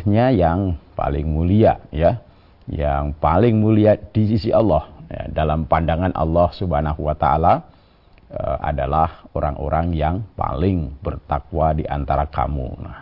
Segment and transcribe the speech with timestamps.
[0.00, 2.16] sungguhnya yang paling mulia ya
[2.64, 7.68] yang paling mulia di sisi Allah ya, dalam pandangan Allah Subhanahu wa taala
[8.32, 12.68] uh, adalah orang-orang yang paling bertakwa di antara kamu.
[12.80, 12.96] Nah,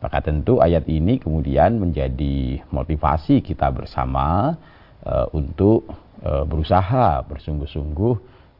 [0.00, 4.56] maka tentu ayat ini kemudian menjadi motivasi kita bersama
[5.04, 5.84] uh, untuk
[6.24, 8.14] uh, berusaha bersungguh-sungguh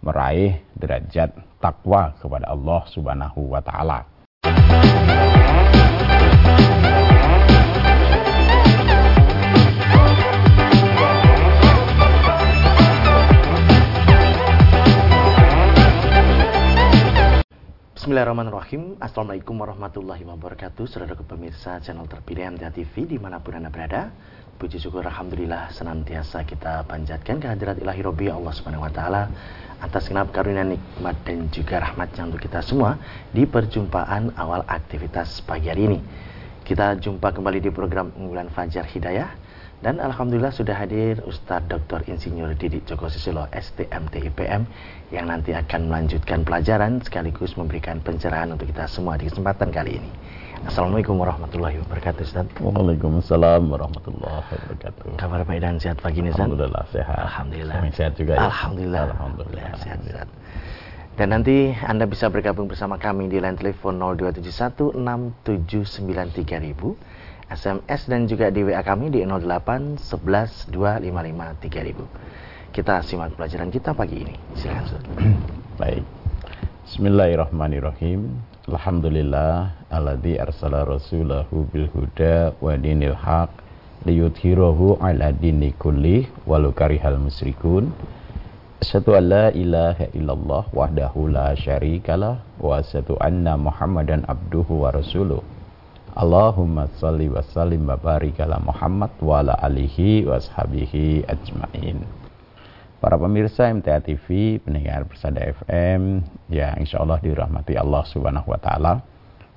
[0.05, 4.05] meraih derajat takwa kepada Allah Subhanahu wa taala.
[18.07, 19.03] Bismillahirrahmanirrahim.
[19.03, 20.87] Assalamualaikum warahmatullahi wabarakatuh.
[20.87, 24.15] Saudara pemirsa channel terpilih MTA TV Di mana pun Anda berada
[24.63, 29.27] Puji syukur Alhamdulillah Senantiasa kita panjatkan kehadirat ilahi Robbi Allah subhanahu wa ta'ala
[29.83, 32.95] Atas kenap karunia nikmat dan juga rahmatnya untuk kita semua
[33.35, 35.99] Di perjumpaan awal aktivitas pagi hari ini.
[36.63, 39.35] Kita jumpa kembali di program unggulan Fajar Hidayah
[39.85, 42.01] dan Alhamdulillah sudah hadir Ustadz Dr.
[42.09, 44.65] Insinyur Didik Joko Susilo STMT IPM
[45.13, 50.11] yang nanti akan melanjutkan pelajaran sekaligus memberikan pencerahan untuk kita semua di kesempatan kali ini.
[50.65, 52.49] Assalamualaikum warahmatullahi wabarakatuh Ustaz.
[52.59, 55.21] Waalaikumsalam warahmatullahi wabarakatuh.
[55.21, 56.49] Kabar baik dan sehat pagi ini Ustaz?
[56.49, 57.19] Alhamdulillah sehat.
[57.21, 57.77] Alhamdulillah.
[57.77, 58.49] Semakin sehat juga ya.
[58.49, 59.01] Alhamdulillah.
[59.13, 59.77] Alhamdulillah.
[59.77, 60.29] Sehat, sehat.
[61.17, 64.97] Dan nanti Anda bisa bergabung bersama kami di line telepon 0271
[65.45, 67.16] 6793000
[67.47, 72.75] SMS dan juga di WA kami di 08 11 255 3000.
[72.75, 74.35] Kita simak pelajaran kita pagi ini.
[74.59, 75.03] Silakan.
[75.81, 76.03] Baik.
[76.91, 78.35] Bismillahirrahmanirrahim.
[78.67, 83.55] Alhamdulillah alladzi arsala rasulahu bil huda wa dinil haq
[84.03, 87.95] liyudhhirahu ala dini kulli walau karihal musyrikun.
[88.83, 95.47] Asyhadu an la ilaha illallah wahdahu la syarikalah wa asyhadu anna Muhammadan abduhu wa rasuluh.
[96.17, 102.01] Allahumma salli wa sallim wa barik ala Muhammad wa ala alihi wa ashabihi ajmain.
[103.05, 109.05] Para pemirsa MTA TV, pendengar Persada FM, ya insya Allah dirahmati Allah Subhanahu wa Ta'ala.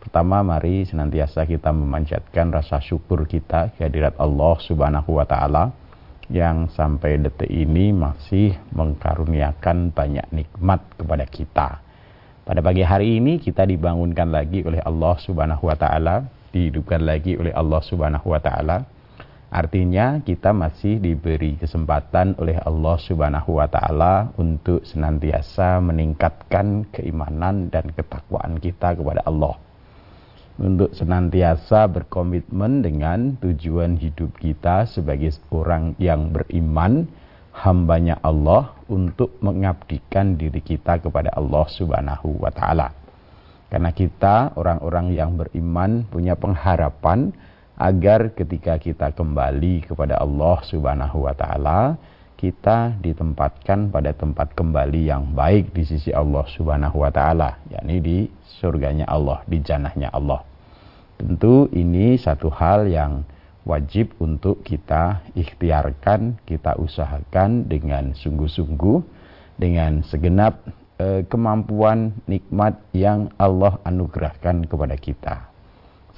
[0.04, 5.72] Pertama, mari senantiasa kita memanjatkan rasa syukur kita kehadirat Allah Subhanahu wa Ta'ala
[6.28, 11.70] yang sampai detik ini masih mengkaruniakan banyak nikmat kepada kita.
[12.44, 17.54] Pada pagi hari ini kita dibangunkan lagi oleh Allah Subhanahu wa Ta'ala dihidupkan lagi oleh
[17.54, 18.86] Allah Subhanahu wa taala.
[19.50, 27.90] Artinya kita masih diberi kesempatan oleh Allah Subhanahu wa taala untuk senantiasa meningkatkan keimanan dan
[27.90, 29.58] ketakwaan kita kepada Allah.
[30.60, 37.08] Untuk senantiasa berkomitmen dengan tujuan hidup kita sebagai orang yang beriman,
[37.56, 42.99] hambanya Allah untuk mengabdikan diri kita kepada Allah Subhanahu wa taala.
[43.70, 47.30] Karena kita orang-orang yang beriman punya pengharapan
[47.78, 51.96] agar ketika kita kembali kepada Allah Subhanahu wa taala,
[52.36, 58.18] kita ditempatkan pada tempat kembali yang baik di sisi Allah Subhanahu wa taala, yakni di
[58.60, 60.44] surganya Allah, di janahnya Allah.
[61.20, 63.28] Tentu ini satu hal yang
[63.68, 69.00] wajib untuk kita ikhtiarkan, kita usahakan dengan sungguh-sungguh
[69.60, 70.64] dengan segenap
[71.00, 75.48] Eh, kemampuan nikmat yang Allah anugerahkan kepada kita.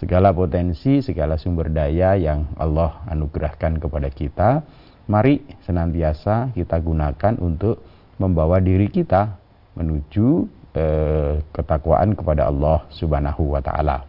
[0.02, 4.66] Segala potensi, segala sumber daya yang Allah anugerahkan kepada kita,
[5.06, 7.78] mari senantiasa kita gunakan untuk
[8.18, 9.38] membawa diri kita
[9.78, 14.02] menuju eh, ketakwaan kepada Allah Subhanahu wa taala.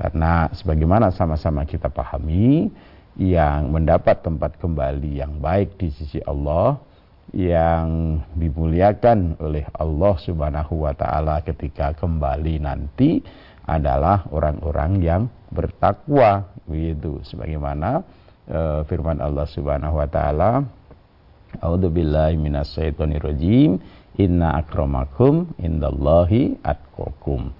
[0.00, 2.72] Karena sebagaimana sama-sama kita pahami,
[3.16, 6.76] yang mendapat tempat kembali yang baik di sisi Allah
[7.34, 13.18] yang dimuliakan oleh Allah Subhanahu wa taala ketika kembali nanti
[13.66, 17.18] adalah orang-orang yang bertakwa begitu.
[17.26, 18.06] Sebagaimana
[18.46, 20.62] uh, firman Allah Subhanahu wa taala
[21.56, 23.80] A'udzubillahi minasyaitonirrajim
[24.20, 27.54] inna akramakum indallahi atqakum.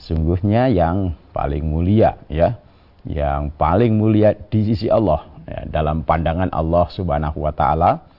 [0.00, 2.58] Sungguhnya yang paling mulia ya.
[3.02, 8.11] Yang paling mulia di sisi Allah ya, dalam pandangan Allah Subhanahu wa taala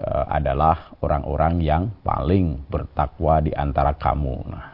[0.00, 4.36] adalah orang-orang yang paling bertakwa di antara kamu.
[4.48, 4.66] Nah,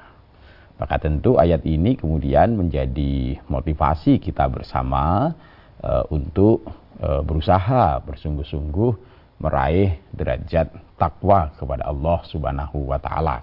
[0.79, 5.35] maka tentu ayat ini kemudian menjadi motivasi kita bersama
[5.83, 6.63] uh, untuk
[7.03, 8.93] uh, berusaha bersungguh-sungguh
[9.43, 13.43] meraih derajat takwa kepada Allah Subhanahu wa taala.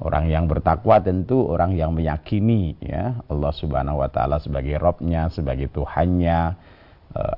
[0.00, 5.68] Orang yang bertakwa tentu orang yang meyakini ya Allah Subhanahu wa taala sebagai Robnya, sebagai
[5.72, 6.79] Tuhannya, Eh,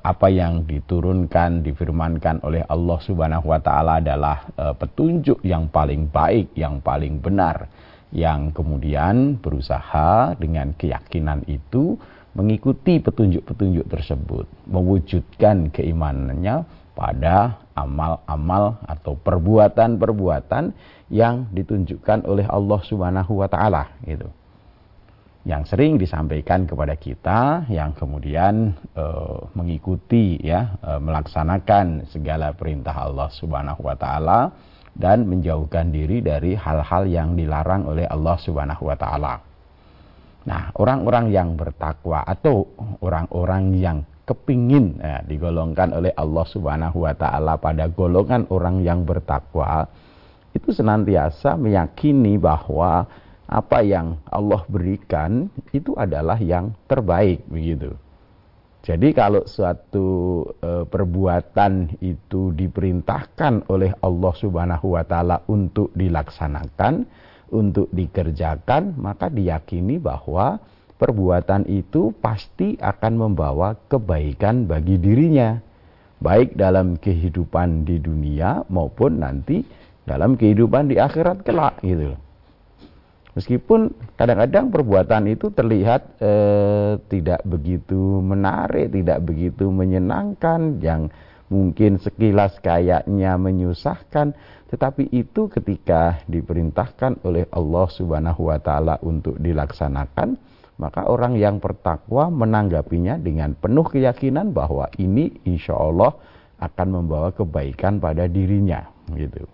[0.05, 6.53] apa yang diturunkan, difirmankan oleh Allah Subhanahu wa taala adalah uh, petunjuk yang paling baik,
[6.53, 7.73] yang paling benar
[8.13, 11.97] yang kemudian berusaha dengan keyakinan itu
[12.37, 20.77] mengikuti petunjuk-petunjuk tersebut, mewujudkan keimanannya pada amal-amal atau perbuatan-perbuatan
[21.09, 24.29] yang ditunjukkan oleh Allah Subhanahu wa taala gitu.
[25.43, 29.05] Yang sering disampaikan kepada kita yang kemudian e,
[29.59, 34.55] mengikuti ya e, melaksanakan segala perintah Allah Subhanahu wa taala
[34.94, 39.35] dan menjauhkan diri dari hal-hal yang dilarang oleh Allah Subhanahu wa taala.
[40.47, 42.67] Nah, orang-orang yang bertakwa atau
[43.03, 49.91] orang-orang yang kepingin ya, digolongkan oleh Allah Subhanahu wa taala pada golongan orang yang bertakwa
[50.55, 53.09] itu senantiasa meyakini bahwa
[53.53, 57.93] apa yang Allah berikan itu adalah yang terbaik begitu.
[58.83, 60.09] Jadi kalau suatu
[60.59, 67.07] e, perbuatan itu diperintahkan oleh Allah Subhanahu wa taala untuk dilaksanakan,
[67.55, 70.59] untuk dikerjakan, maka diyakini bahwa
[70.99, 75.63] perbuatan itu pasti akan membawa kebaikan bagi dirinya,
[76.19, 79.63] baik dalam kehidupan di dunia maupun nanti
[80.03, 82.19] dalam kehidupan di akhirat kelak gitu
[83.32, 91.08] Meskipun kadang-kadang perbuatan itu terlihat eh, tidak begitu menarik, tidak begitu menyenangkan, yang
[91.49, 94.37] mungkin sekilas kayaknya menyusahkan,
[94.69, 100.37] tetapi itu ketika diperintahkan oleh Allah Subhanahu wa taala untuk dilaksanakan,
[100.81, 106.17] maka orang yang bertakwa menanggapinya dengan penuh keyakinan bahwa ini insya Allah
[106.61, 109.44] akan membawa kebaikan pada dirinya gitu.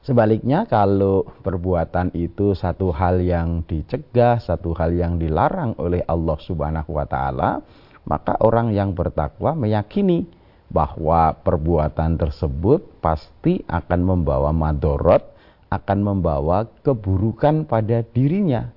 [0.00, 6.96] Sebaliknya kalau perbuatan itu satu hal yang dicegah, satu hal yang dilarang oleh Allah Subhanahu
[6.96, 7.60] wa taala,
[8.08, 10.24] maka orang yang bertakwa meyakini
[10.72, 15.20] bahwa perbuatan tersebut pasti akan membawa madorot,
[15.68, 18.72] akan membawa keburukan pada dirinya.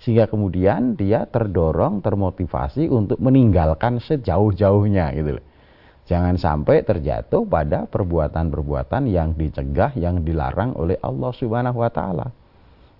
[0.00, 5.45] Sehingga kemudian dia terdorong, termotivasi untuk meninggalkan sejauh-jauhnya gitu loh.
[6.06, 12.26] Jangan sampai terjatuh pada perbuatan-perbuatan yang dicegah, yang dilarang oleh Allah Subhanahu wa Ta'ala.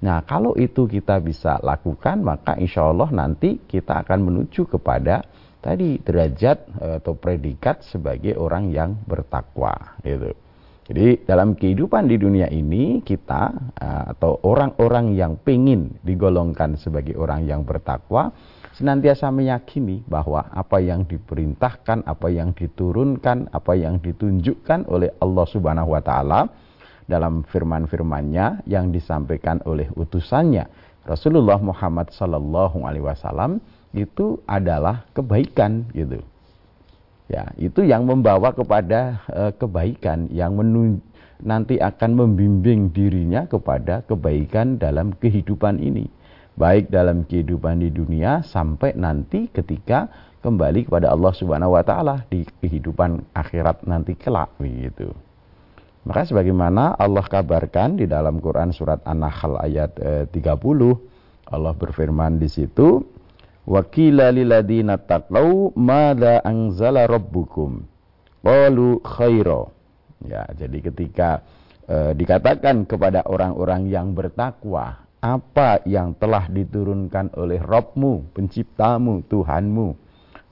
[0.03, 5.23] Nah, kalau itu kita bisa lakukan, maka insya Allah nanti kita akan menuju kepada
[5.63, 9.97] tadi derajat eh, atau predikat sebagai orang yang bertakwa.
[10.03, 10.35] Gitu.
[10.87, 13.43] Jadi dalam kehidupan di dunia ini kita
[13.75, 18.31] eh, atau orang-orang yang pengen digolongkan sebagai orang yang bertakwa
[18.77, 25.97] senantiasa meyakini bahwa apa yang diperintahkan, apa yang diturunkan, apa yang ditunjukkan oleh Allah Subhanahu
[25.97, 26.53] wa taala
[27.09, 30.69] dalam firman-firmannya yang disampaikan oleh utusannya
[31.09, 33.63] Rasulullah Muhammad sallallahu alaihi wasallam
[33.97, 36.21] itu adalah kebaikan gitu.
[37.27, 41.03] Ya, itu yang membawa kepada uh, kebaikan yang menun
[41.43, 46.07] nanti akan membimbing dirinya kepada kebaikan dalam kehidupan ini
[46.57, 50.09] baik dalam kehidupan di dunia sampai nanti ketika
[50.41, 55.13] kembali kepada Allah Subhanahu wa taala di kehidupan akhirat nanti kelak begitu.
[56.07, 62.49] Maka sebagaimana Allah kabarkan di dalam Quran surat An-Nahl ayat eh, 30 Allah berfirman di
[62.51, 63.03] situ
[63.67, 67.83] Wakila lilladina taqaw madza anzala rabbukum
[68.47, 69.67] qalu khaira.
[70.23, 71.43] Ya, jadi ketika
[71.91, 79.89] eh, dikatakan kepada orang-orang yang bertakwa apa yang telah diturunkan oleh Robmu, penciptamu, Tuhanmu.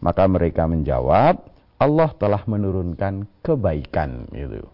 [0.04, 1.40] Maka mereka menjawab,
[1.80, 4.28] Allah telah menurunkan kebaikan.
[4.32, 4.64] Gitu.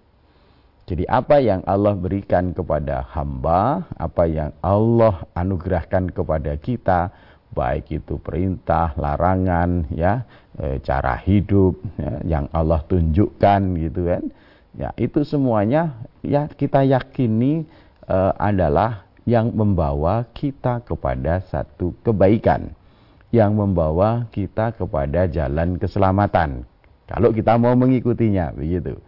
[0.90, 7.14] Jadi apa yang Allah berikan kepada hamba, apa yang Allah anugerahkan kepada kita,
[7.54, 10.26] baik itu perintah, larangan, ya,
[10.59, 14.23] e, cara hidup ya, yang Allah tunjukkan gitu kan,
[14.75, 15.94] ya itu semuanya
[16.26, 17.66] ya kita yakini
[18.06, 22.75] e, adalah yang membawa kita kepada satu kebaikan,
[23.30, 26.66] yang membawa kita kepada jalan keselamatan.
[27.06, 28.99] Kalau kita mau mengikutinya, begitu.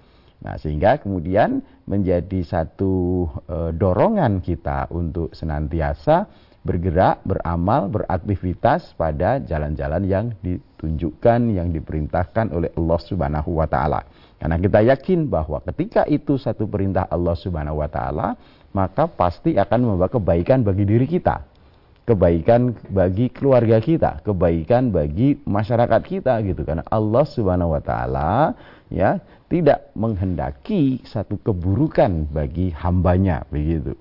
[0.43, 6.27] Nah, sehingga kemudian menjadi satu e, dorongan kita untuk senantiasa
[6.63, 14.07] bergerak, beramal, beraktivitas pada jalan-jalan yang ditunjukkan, yang diperintahkan oleh Allah Subhanahu wa taala.
[14.39, 18.39] Karena kita yakin bahwa ketika itu satu perintah Allah Subhanahu wa taala,
[18.73, 21.45] maka pasti akan membawa kebaikan bagi diri kita,
[22.09, 28.57] kebaikan bagi keluarga kita, kebaikan bagi masyarakat kita gitu karena Allah Subhanahu wa taala
[28.93, 33.93] ya tidak menghendaki satu keburukan bagi hambanya begitu.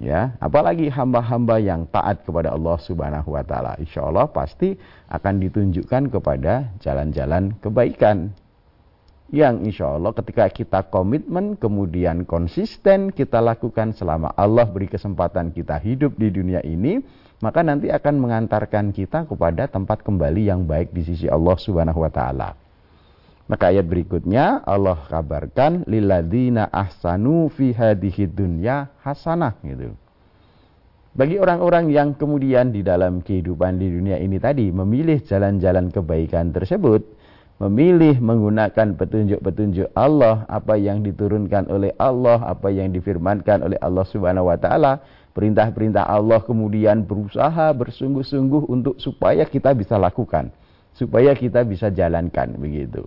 [0.00, 4.72] Ya, apalagi hamba-hamba yang taat kepada Allah Subhanahu wa taala, insya Allah pasti
[5.12, 8.32] akan ditunjukkan kepada jalan-jalan kebaikan.
[9.30, 15.78] Yang insya Allah ketika kita komitmen kemudian konsisten kita lakukan selama Allah beri kesempatan kita
[15.78, 16.98] hidup di dunia ini
[17.40, 22.12] maka nanti akan mengantarkan kita kepada tempat kembali yang baik di sisi Allah Subhanahu wa
[22.12, 22.52] taala.
[23.48, 29.90] Maka ayat berikutnya Allah kabarkan lilladzina ahsanu fi hadhihi dunya hasanah gitu.
[31.10, 37.02] Bagi orang-orang yang kemudian di dalam kehidupan di dunia ini tadi memilih jalan-jalan kebaikan tersebut,
[37.60, 44.48] memilih menggunakan petunjuk-petunjuk Allah, apa yang diturunkan oleh Allah, apa yang difirmankan oleh Allah Subhanahu
[44.48, 45.04] wa taala,
[45.36, 50.48] perintah-perintah Allah kemudian berusaha bersungguh-sungguh untuk supaya kita bisa lakukan,
[50.96, 53.04] supaya kita bisa jalankan begitu.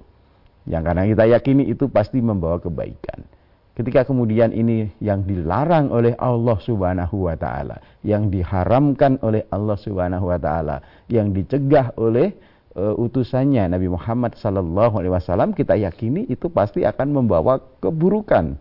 [0.70, 3.26] Yang karena kita yakini itu pasti membawa kebaikan.
[3.74, 10.30] Ketika kemudian ini yang dilarang oleh Allah Subhanahu wa taala, yang diharamkan oleh Allah Subhanahu
[10.30, 10.78] wa taala,
[11.10, 12.38] yang dicegah oleh
[12.78, 18.58] uh, utusannya Nabi Muhammad sallallahu alaihi wasallam kita yakini itu pasti akan membawa keburukan.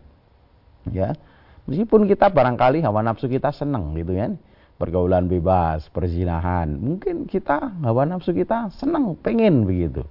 [0.91, 1.15] Ya.
[1.63, 4.35] Meskipun kita barangkali hawa nafsu kita senang gitu kan.
[4.75, 6.75] Pergaulan bebas, perzinahan.
[6.75, 10.03] Mungkin kita hawa nafsu kita senang, pengen begitu.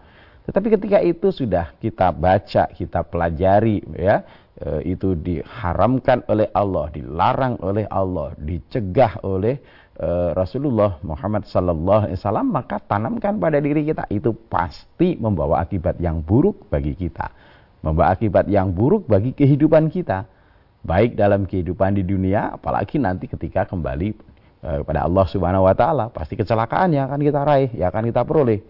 [0.48, 4.26] Tetapi ketika itu sudah kita baca, kita pelajari ya,
[4.58, 12.16] e, itu diharamkan oleh Allah, dilarang oleh Allah, dicegah oleh Eh, Rasulullah Muhammad sallallahu alaihi
[12.16, 14.08] wasallam maka tanamkan pada diri kita.
[14.08, 17.28] Itu pasti membawa akibat yang buruk bagi kita.
[17.84, 20.24] Membawa akibat yang buruk bagi kehidupan kita.
[20.80, 24.16] Baik dalam kehidupan di dunia apalagi nanti ketika kembali
[24.64, 26.08] uh, kepada Allah Subhanahu wa taala.
[26.08, 28.64] Pasti kecelakaan yang akan kita raih yang akan kita peroleh.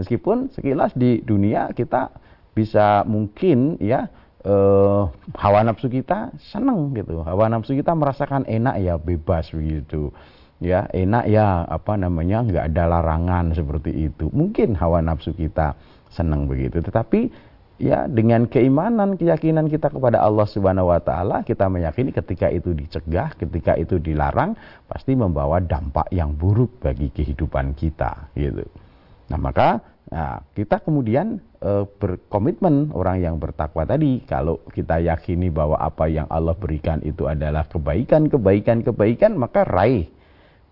[0.00, 2.08] Meskipun sekilas di dunia kita
[2.56, 4.08] bisa mungkin ya
[4.48, 5.04] uh,
[5.36, 7.20] hawa nafsu kita senang gitu.
[7.20, 10.08] Hawa nafsu kita merasakan enak ya bebas begitu
[10.62, 14.30] ya enak ya apa namanya nggak ada larangan seperti itu.
[14.30, 15.74] Mungkin hawa nafsu kita
[16.14, 16.78] senang begitu.
[16.78, 17.28] Tetapi
[17.82, 23.34] ya dengan keimanan keyakinan kita kepada Allah Subhanahu wa taala kita meyakini ketika itu dicegah
[23.34, 24.54] ketika itu dilarang
[24.86, 28.62] pasti membawa dampak yang buruk bagi kehidupan kita gitu.
[29.34, 29.82] Nah maka
[30.14, 36.30] nah, kita kemudian e, berkomitmen orang yang bertakwa tadi kalau kita yakini bahwa apa yang
[36.30, 40.06] Allah berikan itu adalah kebaikan kebaikan kebaikan maka raih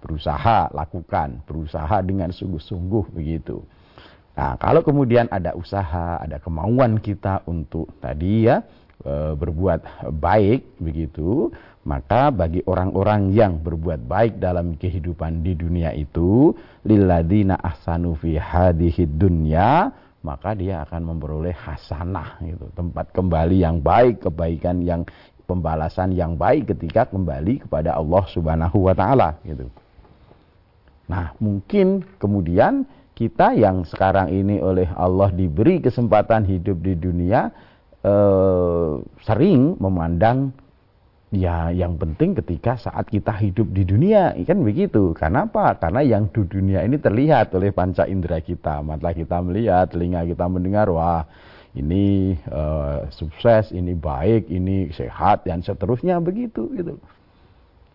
[0.00, 3.60] berusaha lakukan, berusaha dengan sungguh-sungguh begitu.
[4.34, 8.64] Nah, kalau kemudian ada usaha, ada kemauan kita untuk tadi ya
[9.04, 11.52] e, berbuat baik begitu,
[11.84, 16.56] maka bagi orang-orang yang berbuat baik dalam kehidupan di dunia itu,
[16.88, 19.92] lilladina ahsanu fi hadhihi dunya,
[20.24, 25.04] maka dia akan memperoleh hasanah gitu, tempat kembali yang baik, kebaikan yang
[25.50, 29.66] pembalasan yang baik ketika kembali kepada Allah Subhanahu wa taala gitu.
[31.10, 32.86] Nah, mungkin kemudian
[33.18, 37.50] kita yang sekarang ini oleh Allah diberi kesempatan hidup di dunia
[38.06, 38.92] eh,
[39.26, 40.54] sering memandang
[41.34, 45.10] ya yang penting ketika saat kita hidup di dunia kan begitu.
[45.18, 45.74] Karena apa?
[45.82, 50.46] Karena yang di dunia ini terlihat oleh panca indera kita mata kita melihat telinga kita
[50.46, 51.26] mendengar wah
[51.74, 56.98] ini uh, sukses ini baik ini sehat dan seterusnya begitu gitu.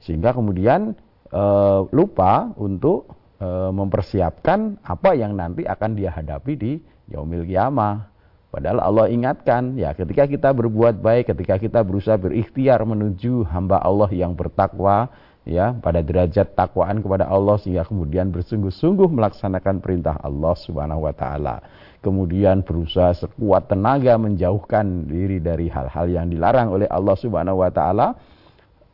[0.04, 0.96] Sehingga kemudian
[1.32, 3.10] uh, lupa untuk
[3.42, 6.74] uh, mempersiapkan apa yang nanti akan dia hadapi di
[7.10, 8.12] yaumil kiamah.
[8.54, 14.08] Padahal Allah ingatkan, ya ketika kita berbuat baik, ketika kita berusaha berikhtiar menuju hamba Allah
[14.16, 15.12] yang bertakwa,
[15.46, 21.62] ya pada derajat takwaan kepada Allah sehingga kemudian bersungguh-sungguh melaksanakan perintah Allah Subhanahu wa taala.
[22.02, 28.14] Kemudian berusaha sekuat tenaga menjauhkan diri dari hal-hal yang dilarang oleh Allah Subhanahu wa taala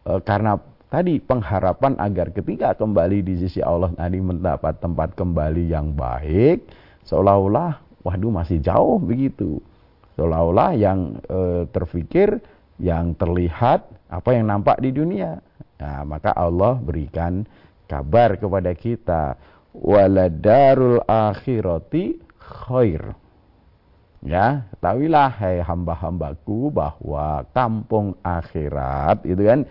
[0.03, 0.59] e, karena
[0.91, 6.67] tadi pengharapan agar ketika kembali di sisi Allah tadi mendapat tempat kembali yang baik
[7.07, 9.61] seolah-olah waduh masih jauh begitu.
[10.17, 12.41] Seolah-olah yang e, terfikir
[12.81, 15.39] yang terlihat apa yang nampak di dunia.
[15.79, 17.47] Nah, maka Allah berikan
[17.87, 19.39] kabar kepada kita
[19.71, 23.15] waladarul akhirati khair.
[24.21, 29.65] Ya ketahuilah hai hamba-hambaku bahwa kampung akhirat itu kan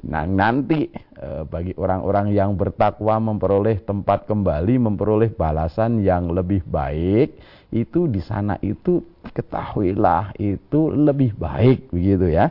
[0.00, 0.88] Nah, nanti
[1.20, 7.36] e, bagi orang-orang yang bertakwa memperoleh tempat kembali, memperoleh balasan yang lebih baik,
[7.68, 9.04] itu di sana itu
[9.36, 12.48] ketahuilah itu lebih baik begitu ya.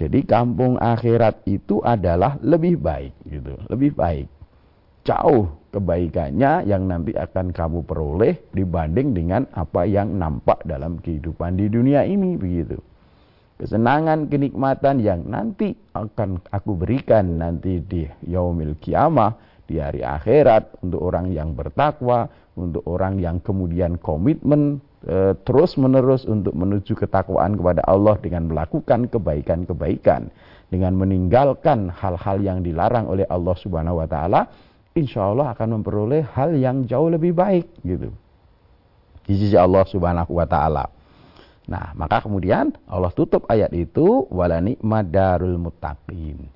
[0.00, 4.28] Jadi kampung akhirat itu adalah lebih baik gitu, lebih baik.
[5.04, 11.68] Jauh kebaikannya yang nanti akan kamu peroleh dibanding dengan apa yang nampak dalam kehidupan di
[11.68, 12.80] dunia ini begitu
[13.58, 19.34] kesenangan, kenikmatan yang nanti akan aku berikan nanti di yaumil kiamah,
[19.66, 26.24] di hari akhirat untuk orang yang bertakwa, untuk orang yang kemudian komitmen e, terus menerus
[26.24, 30.30] untuk menuju ketakwaan kepada Allah dengan melakukan kebaikan-kebaikan
[30.70, 34.50] dengan meninggalkan hal-hal yang dilarang oleh Allah Subhanahu wa taala
[34.98, 38.10] insya Allah akan memperoleh hal yang jauh lebih baik gitu
[39.28, 40.97] di sisi Allah Subhanahu wa taala.
[41.68, 44.58] Nah, maka kemudian Allah tutup ayat itu wala
[45.04, 46.48] darul muttaqin.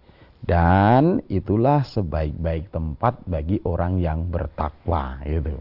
[0.43, 5.55] Dan itulah sebaik-baik tempat bagi orang yang bertakwa gitu.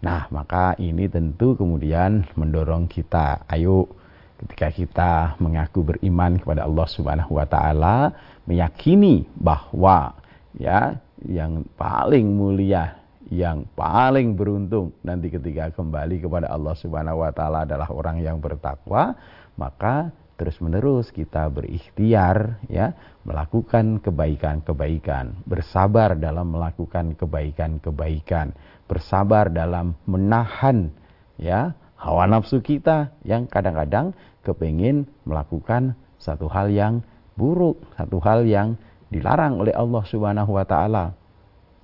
[0.00, 3.84] Nah, maka ini tentu kemudian mendorong kita, ayo
[4.40, 8.12] ketika kita mengaku beriman kepada Allah Subhanahu wa taala,
[8.48, 10.16] meyakini bahwa
[10.56, 17.64] ya yang paling mulia yang paling beruntung nanti ketika kembali kepada Allah Subhanahu wa taala
[17.64, 19.16] adalah orang yang bertakwa,
[19.56, 28.52] maka terus-menerus kita berikhtiar ya melakukan kebaikan-kebaikan, bersabar dalam melakukan kebaikan-kebaikan,
[28.90, 30.90] bersabar dalam menahan
[31.38, 34.12] ya hawa nafsu kita yang kadang-kadang
[34.44, 37.00] kepingin melakukan satu hal yang
[37.38, 38.76] buruk, satu hal yang
[39.08, 41.14] dilarang oleh Allah Subhanahu wa taala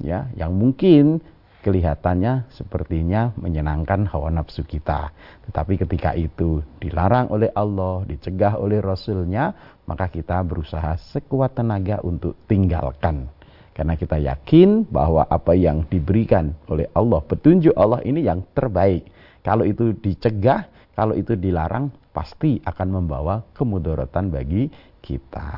[0.00, 1.21] ya yang mungkin
[1.61, 5.12] kelihatannya sepertinya menyenangkan hawa nafsu kita.
[5.49, 9.52] Tetapi ketika itu dilarang oleh Allah, dicegah oleh Rasulnya,
[9.85, 13.28] maka kita berusaha sekuat tenaga untuk tinggalkan.
[13.76, 19.09] Karena kita yakin bahwa apa yang diberikan oleh Allah, petunjuk Allah ini yang terbaik.
[19.40, 24.69] Kalau itu dicegah, kalau itu dilarang, pasti akan membawa kemudorotan bagi
[25.00, 25.49] kita.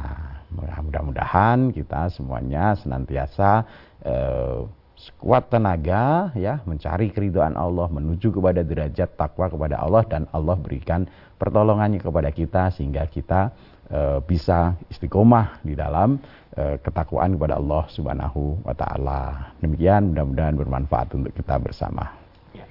[0.53, 3.65] Mudah-mudahan kita semuanya senantiasa
[4.05, 4.61] eh,
[5.03, 11.11] sekuat tenaga ya mencari keriduan Allah menuju kepada derajat takwa kepada Allah dan Allah berikan
[11.43, 13.51] pertolongannya kepada kita sehingga kita
[13.91, 16.23] e, bisa istiqomah di dalam
[16.55, 19.51] e, ketakwaan kepada Allah Subhanahu wa taala.
[19.59, 22.15] Demikian mudah-mudahan bermanfaat untuk kita bersama.
[22.55, 22.63] Ya.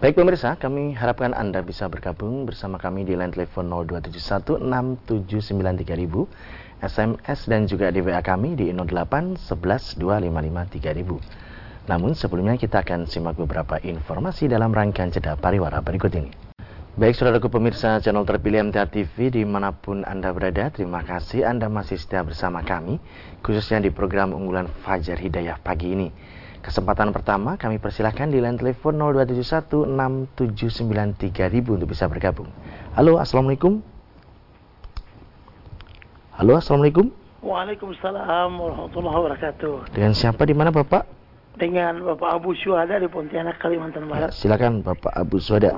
[0.00, 5.04] Baik pemirsa, kami harapkan Anda bisa bergabung bersama kami di line telepon 02716793000
[6.82, 11.86] SMS dan juga di WA kami di 08 11 255 3000.
[11.86, 16.34] Namun sebelumnya kita akan simak beberapa informasi dalam rangkaian jeda pariwara berikut ini.
[16.92, 21.72] Baik saudaraku pemirsa channel terpilih MTA TV di mana pun Anda berada, terima kasih Anda
[21.72, 23.00] masih setia bersama kami,
[23.40, 26.12] khususnya di program unggulan Fajar Hidayah pagi ini.
[26.62, 28.94] Kesempatan pertama kami persilahkan di line telepon
[30.38, 32.46] 02716793000 untuk bisa bergabung.
[32.94, 33.91] Halo, Assalamualaikum.
[36.32, 37.12] Halo, Assalamualaikum.
[37.44, 39.92] Waalaikumsalam warahmatullahi wabarakatuh.
[39.92, 41.04] Dengan siapa di mana Bapak?
[41.60, 44.32] Dengan Bapak Abu Syuhada di Pontianak, Kalimantan Barat.
[44.32, 45.76] Ya, silakan Bapak Abu Syuhada.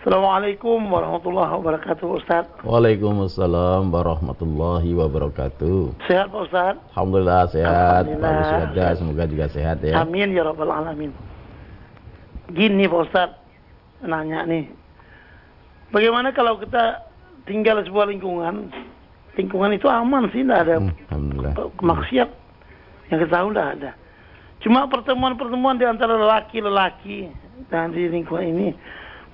[0.00, 2.48] Assalamualaikum warahmatullahi wabarakatuh Ustaz.
[2.64, 6.00] Waalaikumsalam warahmatullahi wabarakatuh.
[6.08, 6.80] Sehat Pak Ustaz?
[6.96, 8.08] Alhamdulillah sehat.
[8.08, 8.24] Alhamdulillah.
[8.24, 10.00] Pak Abu Syuhada semoga juga sehat ya.
[10.00, 11.12] Amin ya rabbal alamin.
[12.56, 13.36] Gini Pak Ustaz,
[14.00, 14.72] nanya nih.
[15.92, 17.04] Bagaimana kalau kita
[17.44, 18.72] tinggal di sebuah lingkungan
[19.36, 22.28] lingkungan itu aman sih, tidak ada hmm, maksiat
[23.12, 23.90] yang kita tahu tidak ada.
[24.64, 27.30] Cuma pertemuan-pertemuan di antara lelaki-lelaki
[27.68, 28.68] dan di lingkungan ini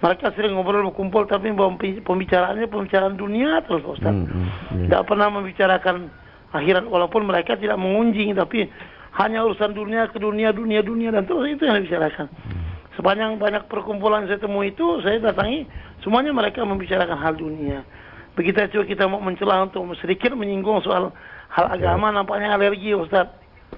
[0.03, 1.55] mereka sering ngobrol berkumpul tapi
[2.03, 4.11] pembicaraannya pembicaraan dunia terus Ustaz.
[4.11, 4.79] Hmm, hmm, yeah.
[4.91, 6.11] Tidak pernah membicarakan
[6.51, 8.67] akhirat walaupun mereka tidak mengunjing tapi
[9.15, 12.27] hanya urusan dunia ke dunia dunia dunia dan terus itu yang dibicarakan.
[12.27, 12.63] Hmm.
[12.99, 15.71] Sepanjang banyak perkumpulan saya temui itu saya datangi
[16.03, 17.87] semuanya mereka membicarakan hal dunia.
[18.33, 21.13] Begitu juga kita mau mencela untuk sedikit menyinggung soal
[21.53, 22.17] hal agama ya.
[22.17, 23.29] nampaknya alergi Ustaz.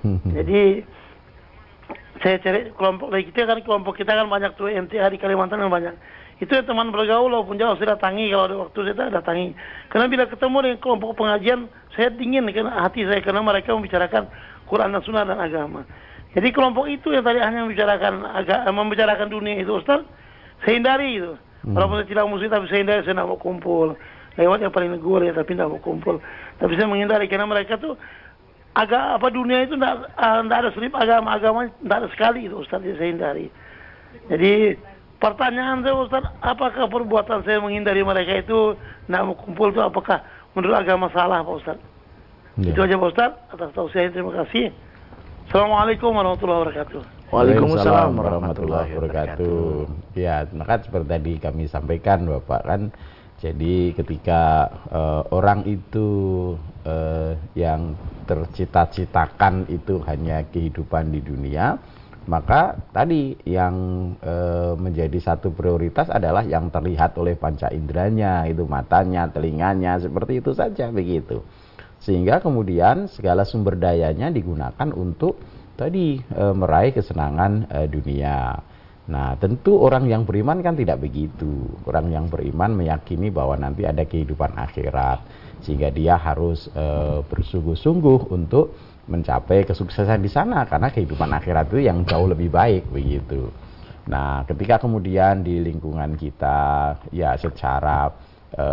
[0.05, 0.85] Jadi
[2.23, 5.75] saya cari kelompok dari kita kan kelompok kita kan banyak tuh MTA di Kalimantan yang
[5.75, 5.95] banyak.
[6.39, 9.55] Itu ya teman bergaul walaupun jauh saya datangi kalau ada waktu saya datangi.
[9.91, 14.31] Karena bila ketemu dengan kelompok pengajian saya dingin karena hati saya karena mereka membicarakan
[14.67, 15.83] Quran dan Sunnah dan agama.
[16.35, 20.03] Jadi kelompok itu yang tadi hanya membicarakan agak membicarakan dunia itu Ustaz,
[20.67, 21.39] saya hindari itu.
[21.63, 21.79] Hmm.
[21.79, 23.95] Walaupun saya tidak muslim tapi saya hindari saya tidak mau kumpul
[24.35, 26.19] lewat yang paling negur ya tapi tidak mau kumpul.
[26.59, 27.95] Tapi saya menghindari karena mereka tuh
[28.75, 32.83] agak apa dunia itu tidak uh, ada selip agama agama tidak ada sekali itu Ustaz
[32.83, 33.47] saya hindari.
[34.27, 34.75] Jadi
[35.23, 38.75] pertanyaan saya Ustaz apakah perbuatan saya menghindari mereka itu
[39.07, 40.23] tidak mau kumpul itu apakah
[40.59, 41.79] menurut agama salah Pak Ustaz?
[42.59, 42.71] Ya.
[42.71, 44.75] itu aja Pak Ustaz atas tausiah terima kasih.
[45.51, 47.01] Assalamualaikum warahmatullahi wabarakatuh.
[47.35, 49.91] Waalaikumsalam warahmatullahi wabarakatuh.
[50.15, 52.81] Ya, maka seperti tadi kami sampaikan Bapak kan
[53.45, 56.09] jadi ketika uh, orang itu
[56.89, 57.93] uh, yang
[58.25, 61.77] tercita-citakan itu hanya kehidupan di dunia,
[62.25, 63.77] maka tadi yang
[64.25, 70.57] uh, menjadi satu prioritas adalah yang terlihat oleh panca inderanya, itu matanya, telinganya, seperti itu
[70.57, 71.45] saja begitu.
[72.01, 75.41] Sehingga kemudian segala sumber dayanya digunakan untuk
[75.73, 78.61] tadi e, meraih kesenangan e, dunia.
[79.05, 81.69] Nah, tentu orang yang beriman kan tidak begitu.
[81.85, 85.21] Orang yang beriman meyakini bahwa nanti ada kehidupan akhirat,
[85.61, 86.85] sehingga dia harus e,
[87.29, 88.73] bersungguh-sungguh untuk
[89.05, 93.53] mencapai kesuksesan di sana karena kehidupan akhirat itu yang jauh lebih baik begitu.
[94.09, 98.09] Nah, ketika kemudian di lingkungan kita ya secara
[98.49, 98.67] e,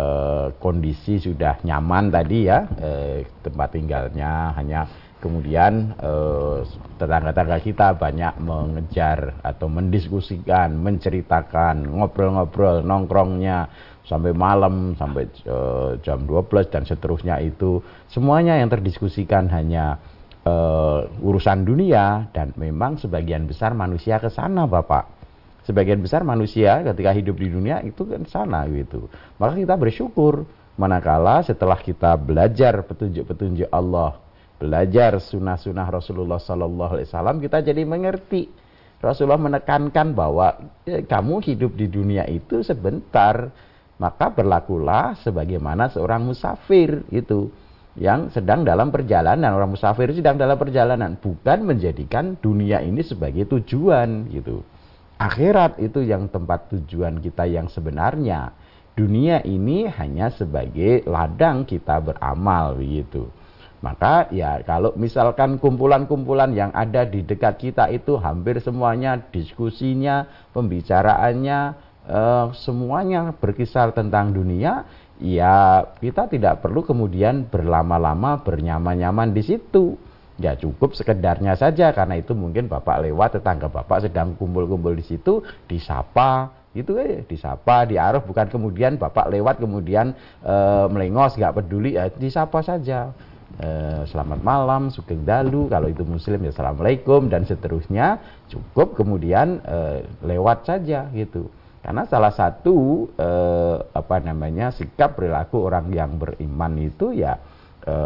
[0.56, 2.90] kondisi sudah nyaman tadi ya e,
[3.44, 4.88] tempat tinggalnya hanya
[5.22, 6.58] kemudian eh,
[6.98, 13.70] tetangga-tetangga kita banyak mengejar atau mendiskusikan, menceritakan, ngobrol-ngobrol, nongkrongnya
[14.02, 17.78] sampai malam, sampai uh, jam 12 dan seterusnya itu
[18.10, 20.02] semuanya yang terdiskusikan hanya
[20.42, 25.22] uh, urusan dunia dan memang sebagian besar manusia ke sana Bapak.
[25.62, 29.06] Sebagian besar manusia ketika hidup di dunia itu kan sana gitu.
[29.38, 30.42] Maka kita bersyukur
[30.74, 34.18] manakala setelah kita belajar petunjuk-petunjuk Allah
[34.62, 38.46] belajar sunnah-sunnah Rasulullah Sallallahu Alaihi Wasallam kita jadi mengerti.
[39.02, 40.54] Rasulullah menekankan bahwa
[40.86, 43.50] eh, kamu hidup di dunia itu sebentar,
[43.98, 47.50] maka berlakulah sebagaimana seorang musafir itu
[47.98, 49.50] yang sedang dalam perjalanan.
[49.50, 54.62] Orang musafir sedang dalam perjalanan, bukan menjadikan dunia ini sebagai tujuan gitu.
[55.18, 58.54] Akhirat itu yang tempat tujuan kita yang sebenarnya.
[58.94, 63.26] Dunia ini hanya sebagai ladang kita beramal begitu.
[63.82, 70.22] Maka ya kalau misalkan kumpulan-kumpulan yang ada di dekat kita itu hampir semuanya diskusinya,
[70.54, 71.60] pembicaraannya,
[72.06, 74.86] eh, semuanya berkisar tentang dunia,
[75.18, 79.98] ya kita tidak perlu kemudian berlama-lama bernyaman-nyaman di situ.
[80.38, 85.44] Ya cukup sekedarnya saja karena itu mungkin Bapak lewat tetangga Bapak sedang kumpul-kumpul di situ
[85.68, 90.54] disapa itu eh disapa diaruf bukan kemudian Bapak lewat kemudian e,
[90.88, 93.31] melengos nggak peduli ya disapa saja Eh,
[94.08, 99.78] selamat malam, sugeng dalu, kalau itu muslim ya assalamualaikum dan seterusnya cukup kemudian e,
[100.24, 101.52] lewat saja gitu.
[101.82, 103.28] Karena salah satu e,
[103.92, 107.36] apa namanya sikap perilaku orang yang beriman itu ya
[107.84, 107.96] e,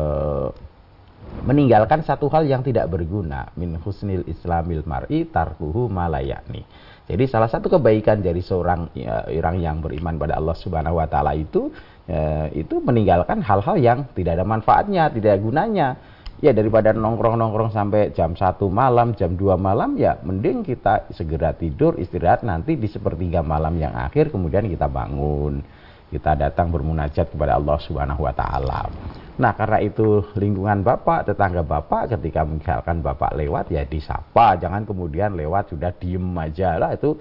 [1.47, 6.65] meninggalkan satu hal yang tidak berguna min husnil islamil mar'i tarkuhu malayakni.
[7.07, 11.39] Jadi salah satu kebaikan dari seorang ya, orang yang beriman pada Allah Subhanahu wa taala
[11.39, 11.71] itu
[12.07, 15.89] ya, itu meninggalkan hal-hal yang tidak ada manfaatnya, tidak ada gunanya.
[16.37, 21.97] Ya daripada nongkrong-nongkrong sampai jam 1 malam, jam 2 malam ya mending kita segera tidur,
[21.97, 25.65] istirahat nanti di sepertiga malam yang akhir kemudian kita bangun.
[26.07, 28.87] Kita datang bermunajat kepada Allah Subhanahu wa taala.
[29.37, 35.37] Nah, karena itu lingkungan Bapak, tetangga Bapak ketika misalkan Bapak lewat ya disapa, jangan kemudian
[35.37, 37.21] lewat sudah diem aja lah itu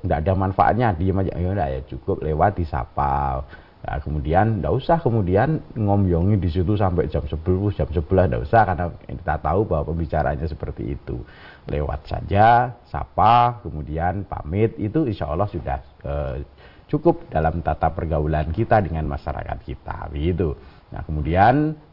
[0.00, 3.44] tidak e, ada manfaatnya, diem aja ya ya cukup lewat disapa.
[3.86, 7.38] Nah, kemudian tidak usah kemudian ngomyongi di situ sampai jam 10,
[7.70, 11.22] jam 11 tidak usah karena kita tahu bahwa pembicaranya seperti itu.
[11.70, 16.42] Lewat saja, sapa, kemudian pamit itu insya Allah sudah e,
[16.90, 20.58] cukup dalam tata pergaulan kita dengan masyarakat kita, begitu.
[20.90, 21.85] Nah, kemudian eh,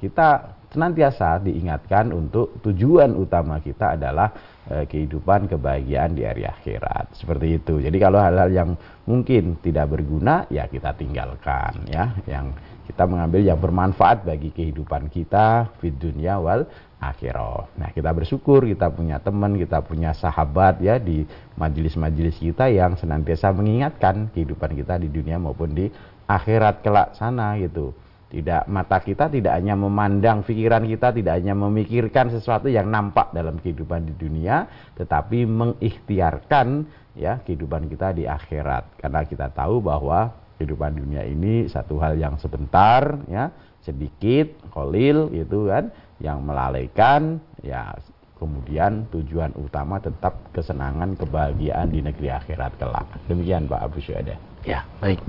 [0.00, 0.28] kita
[0.74, 4.34] senantiasa diingatkan untuk tujuan utama kita adalah
[4.66, 7.14] eh, kehidupan kebahagiaan di hari akhirat.
[7.14, 7.78] Seperti itu.
[7.78, 8.70] Jadi kalau hal-hal yang
[9.06, 12.10] mungkin tidak berguna ya kita tinggalkan ya.
[12.26, 12.58] Yang
[12.90, 16.66] kita mengambil yang bermanfaat bagi kehidupan kita di dunia wal
[17.00, 17.70] akhirah.
[17.80, 21.24] Nah, kita bersyukur kita punya teman, kita punya sahabat ya di
[21.56, 25.86] majelis-majelis kita yang senantiasa mengingatkan kehidupan kita di dunia maupun di
[26.28, 27.92] akhirat kelak sana gitu.
[28.34, 33.62] Tidak mata kita tidak hanya memandang pikiran kita tidak hanya memikirkan sesuatu yang nampak dalam
[33.62, 34.66] kehidupan di dunia,
[34.98, 36.82] tetapi mengikhtiarkan
[37.14, 38.98] ya kehidupan kita di akhirat.
[38.98, 43.54] Karena kita tahu bahwa kehidupan dunia ini satu hal yang sebentar ya,
[43.86, 47.94] sedikit, kolil gitu kan, yang melalaikan ya
[48.42, 53.06] kemudian tujuan utama tetap kesenangan kebahagiaan di negeri akhirat kelak.
[53.30, 54.34] Demikian Pak Abu Syuhada.
[54.66, 55.22] Ya, baik.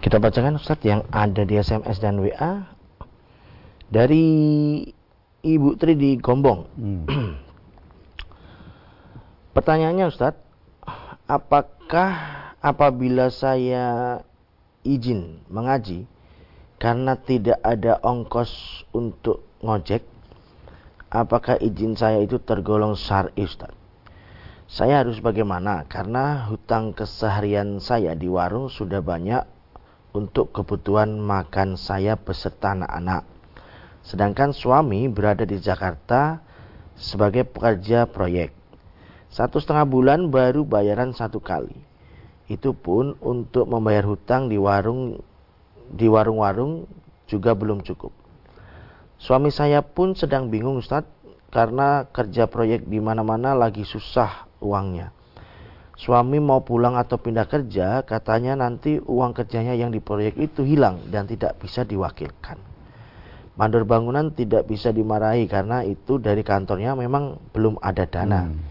[0.00, 2.64] Kita bacakan Ustadz yang ada di SMS dan WA
[3.92, 4.24] dari
[5.44, 6.60] Ibu Tri di Gombong.
[6.72, 7.04] Hmm.
[9.60, 10.40] Pertanyaannya Ustadz,
[11.28, 12.10] apakah
[12.64, 14.16] apabila saya
[14.88, 16.08] izin mengaji
[16.80, 20.00] karena tidak ada ongkos untuk ngojek,
[21.12, 23.76] apakah izin saya itu tergolong syar'i Ustadz?
[24.64, 25.84] Saya harus bagaimana?
[25.92, 29.59] Karena hutang keseharian saya di warung sudah banyak
[30.10, 33.22] untuk kebutuhan makan saya beserta anak-anak.
[34.02, 36.42] Sedangkan suami berada di Jakarta
[36.98, 38.50] sebagai pekerja proyek.
[39.30, 41.76] Satu setengah bulan baru bayaran satu kali.
[42.50, 45.22] Itu pun untuk membayar hutang di warung
[45.90, 46.90] di warung-warung
[47.30, 48.10] juga belum cukup.
[49.22, 51.06] Suami saya pun sedang bingung Ustadz
[51.54, 55.14] karena kerja proyek di mana-mana lagi susah uangnya.
[56.00, 61.12] Suami mau pulang atau pindah kerja, katanya nanti uang kerjanya yang di proyek itu hilang
[61.12, 62.56] dan tidak bisa diwakilkan.
[63.60, 68.48] Mandor bangunan tidak bisa dimarahi karena itu dari kantornya memang belum ada dana.
[68.48, 68.64] Hmm.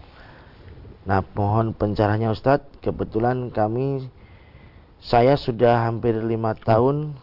[1.06, 2.82] Nah, mohon pencarahannya Ustadz.
[2.82, 4.10] Kebetulan kami
[4.98, 7.14] saya sudah hampir lima tahun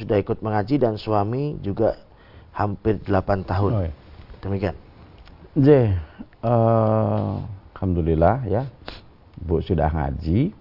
[0.00, 2.00] sudah ikut mengaji dan suami juga
[2.56, 3.72] hampir delapan tahun.
[3.76, 3.92] Oh, ya.
[4.40, 4.76] Demikian.
[5.54, 5.68] J,
[6.42, 7.38] uh,
[7.76, 8.66] alhamdulillah ya,
[9.40, 10.54] Bu sudah ngaji.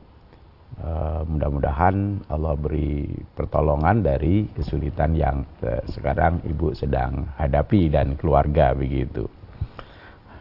[0.74, 3.06] Uh, mudah-mudahan Allah beri
[3.38, 9.30] pertolongan dari kesulitan yang uh, sekarang ibu sedang hadapi dan keluarga begitu.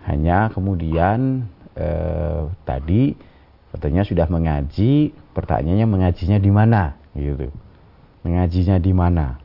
[0.08, 1.44] Hanya kemudian
[1.76, 3.12] uh, tadi
[3.76, 7.52] katanya sudah mengaji, pertanyaannya mengajinya di mana gitu.
[8.24, 9.36] Mengajinya di mana?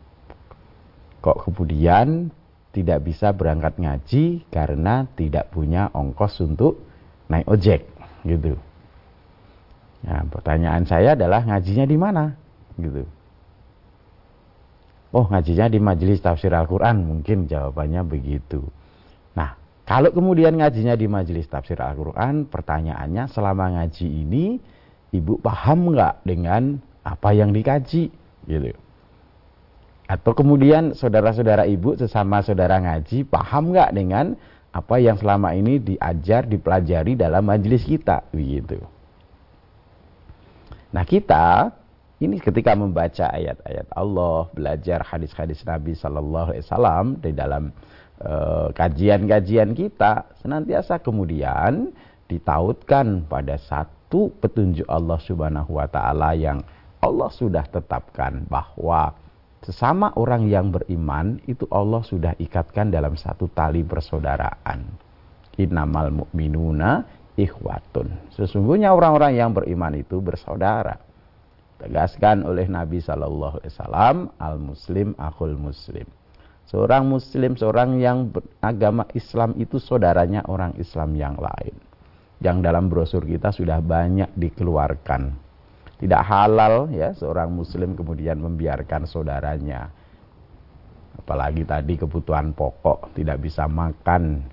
[1.19, 2.31] Kok kemudian
[2.71, 6.79] tidak bisa berangkat ngaji karena tidak punya ongkos untuk
[7.27, 7.83] naik ojek
[8.23, 8.55] gitu.
[10.07, 12.31] Nah, pertanyaan saya adalah ngajinya di mana
[12.79, 13.03] gitu.
[15.11, 18.63] Oh, ngajinya di majelis tafsir Al-Qur'an, mungkin jawabannya begitu.
[19.35, 19.55] Nah,
[19.87, 24.59] kalau kemudian ngajinya di majelis tafsir Al-Quran, pertanyaannya selama ngaji ini,
[25.15, 28.11] ibu paham nggak dengan apa yang dikaji?
[28.47, 28.75] Gitu.
[30.07, 34.35] Atau kemudian saudara-saudara ibu sesama saudara ngaji, paham nggak dengan
[34.75, 38.27] apa yang selama ini diajar, dipelajari dalam majelis kita?
[38.35, 38.96] Begitu.
[40.91, 41.71] Nah kita
[42.17, 47.69] ini ketika membaca ayat-ayat Allah, belajar hadis-hadis Nabi Sallallahu Alaihi Wasallam di dalam
[48.17, 51.93] Eh, kajian-kajian kita senantiasa kemudian
[52.25, 56.65] ditautkan pada satu petunjuk Allah Subhanahu wa taala yang
[56.97, 59.13] Allah sudah tetapkan bahwa
[59.61, 64.81] sesama orang yang beriman itu Allah sudah ikatkan dalam satu tali persaudaraan.
[65.61, 68.33] Innamal mu'minuna ikhwatun.
[68.33, 70.97] Sesungguhnya orang-orang yang beriman itu bersaudara.
[71.77, 76.09] Tegaskan oleh Nabi Shallallahu Alaihi Wasallam, al Muslim akul Muslim.
[76.67, 81.71] Seorang muslim, seorang yang beragama Islam itu saudaranya orang Islam yang lain.
[82.43, 85.31] Yang dalam brosur kita sudah banyak dikeluarkan.
[85.97, 89.89] Tidak halal ya seorang muslim kemudian membiarkan saudaranya.
[91.15, 94.43] Apalagi tadi kebutuhan pokok tidak bisa makan.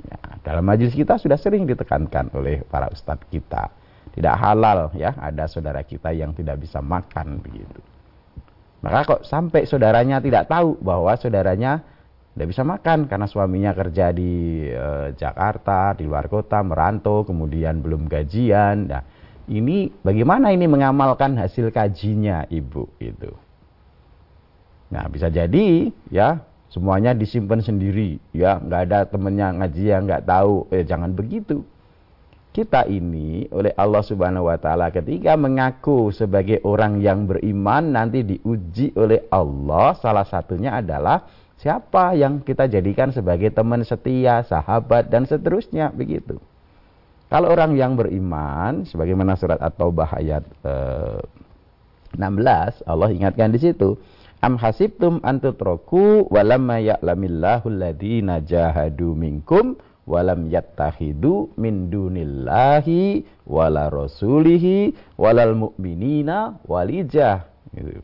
[0.00, 3.68] Ya, dalam majelis kita sudah sering ditekankan oleh para ustadz kita.
[4.12, 7.80] Tidak halal ya ada saudara kita yang tidak bisa makan begitu.
[8.82, 11.80] Maka kok sampai saudaranya tidak tahu bahwa saudaranya
[12.32, 18.10] tidak bisa makan karena suaminya kerja di e, Jakarta, di luar kota, merantau, kemudian belum
[18.10, 18.90] gajian.
[18.90, 19.04] Nah,
[19.52, 23.30] ini bagaimana ini mengamalkan hasil kajinya ibu itu?
[24.92, 30.72] Nah, bisa jadi ya semuanya disimpan sendiri, ya nggak ada temennya ngaji yang nggak tahu.
[30.72, 31.60] Eh, jangan begitu.
[32.52, 38.92] Kita ini oleh Allah Subhanahu wa taala ketika mengaku sebagai orang yang beriman nanti diuji
[38.96, 39.96] oleh Allah.
[40.00, 41.28] Salah satunya adalah
[41.60, 45.92] siapa yang kita jadikan sebagai teman setia, sahabat dan seterusnya.
[45.92, 46.40] Begitu.
[47.32, 51.20] Kalau orang yang beriman sebagaimana surat At-Taubah ayat eh,
[52.20, 53.96] 16 Allah ingatkan di situ
[54.42, 65.54] Am hasibtum antutroku walamma ya'lamillahu alladhina jahadu minkum walam yattahidu min dunillahi wala rasulihi walal
[65.54, 68.02] mu'minina walijah gitu.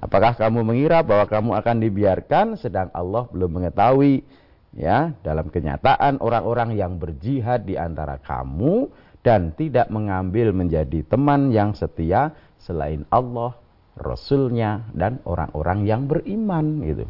[0.00, 4.24] Apakah kamu mengira bahwa kamu akan dibiarkan sedang Allah belum mengetahui
[4.72, 8.90] ya dalam kenyataan orang-orang yang berjihad di antara kamu
[9.22, 13.54] dan tidak mengambil menjadi teman yang setia selain Allah,
[13.96, 17.04] Rasulnya dan orang-orang yang beriman gitu.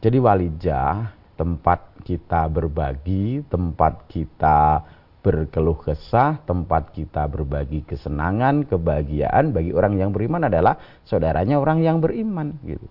[0.00, 4.84] Jadi walijah tempat kita berbagi, tempat kita
[5.20, 12.00] berkeluh kesah, tempat kita berbagi kesenangan, kebahagiaan bagi orang yang beriman adalah saudaranya orang yang
[12.00, 12.88] beriman gitu.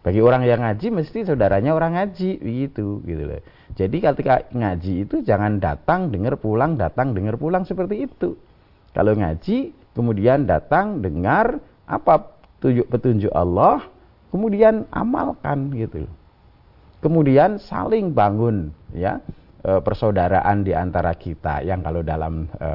[0.00, 3.44] Bagi orang yang ngaji mesti saudaranya orang ngaji begitu gitu loh.
[3.76, 8.40] Jadi ketika ngaji itu jangan datang dengar pulang, datang dengar pulang seperti itu.
[8.96, 12.36] Kalau ngaji kemudian datang dengar apa
[12.92, 13.88] petunjuk Allah,
[14.28, 16.04] kemudian amalkan gitu
[16.98, 19.22] kemudian saling bangun ya
[19.62, 22.70] e, persaudaraan di antara kita yang kalau dalam e,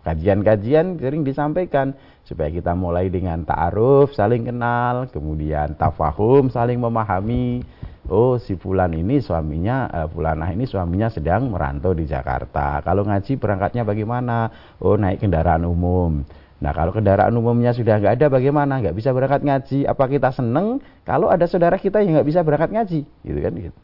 [0.00, 1.92] kajian-kajian sering disampaikan
[2.24, 7.64] supaya kita mulai dengan ta'aruf saling kenal kemudian tafahum saling memahami.
[8.10, 12.82] Oh si fulan ini suaminya uh, fulanah ini suaminya sedang merantau di Jakarta.
[12.82, 14.50] Kalau ngaji berangkatnya bagaimana?
[14.82, 16.24] Oh naik kendaraan umum
[16.60, 18.84] Nah kalau kendaraan umumnya sudah nggak ada bagaimana?
[18.84, 19.88] Nggak bisa berangkat ngaji.
[19.88, 23.00] Apa kita seneng kalau ada saudara kita yang nggak bisa berangkat ngaji?
[23.24, 23.54] Gitu kan?
[23.56, 23.78] Gitu.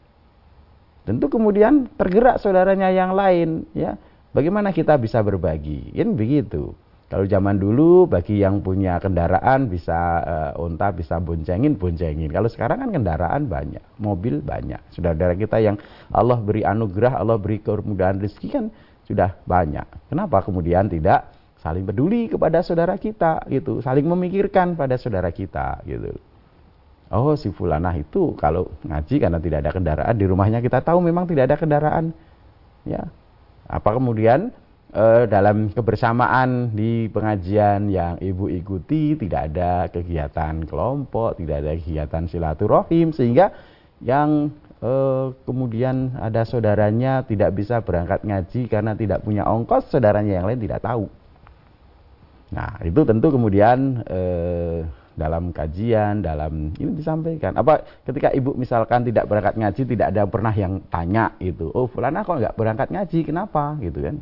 [1.07, 3.95] tentu kemudian tergerak saudaranya yang lain ya
[4.35, 6.75] bagaimana kita bisa berbagi kan begitu
[7.07, 9.95] kalau zaman dulu bagi yang punya kendaraan bisa
[10.27, 15.79] uh, unta bisa boncengin boncengin kalau sekarang kan kendaraan banyak mobil banyak saudara-saudara kita yang
[16.11, 18.65] Allah beri anugerah Allah beri kemudahan rezeki kan
[19.07, 21.31] sudah banyak kenapa kemudian tidak
[21.67, 23.83] saling peduli kepada saudara kita gitu.
[23.83, 26.15] Saling memikirkan pada saudara kita gitu.
[27.11, 31.27] Oh si fulanah itu kalau ngaji karena tidak ada kendaraan di rumahnya kita tahu memang
[31.27, 32.15] tidak ada kendaraan
[32.87, 33.03] ya.
[33.67, 34.51] Apa kemudian
[34.95, 42.23] eh, dalam kebersamaan di pengajian yang ibu ikuti tidak ada kegiatan kelompok tidak ada kegiatan
[42.27, 43.51] silaturahim sehingga
[44.03, 44.51] yang
[44.83, 50.59] eh, kemudian ada saudaranya tidak bisa berangkat ngaji karena tidak punya ongkos saudaranya yang lain
[50.59, 51.07] tidak tahu
[52.47, 57.57] nah itu tentu kemudian eh, dalam kajian, dalam ini disampaikan.
[57.57, 62.21] Apa ketika ibu misalkan tidak berangkat ngaji, tidak ada pernah yang tanya itu, oh fulana
[62.21, 64.15] kok nggak berangkat ngaji, kenapa gitu kan?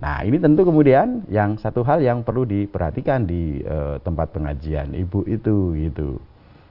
[0.00, 5.24] Nah ini tentu kemudian yang satu hal yang perlu diperhatikan di e, tempat pengajian ibu
[5.28, 6.16] itu gitu.